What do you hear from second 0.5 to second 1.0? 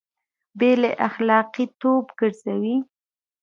بې له